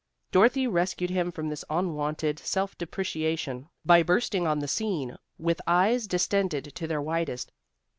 Dorothy 0.31 0.65
rescued 0.65 1.11
him 1.11 1.31
from 1.31 1.47
this 1.49 1.63
unwonted 1.69 2.39
self 2.39 2.75
depreciation 2.75 3.69
by 3.85 4.01
bursting 4.01 4.47
on 4.47 4.57
the 4.57 4.67
scene 4.67 5.15
with 5.37 5.61
eyes 5.67 6.07
distended 6.07 6.65
to 6.73 6.87
their 6.87 6.99
widest. 7.03 7.51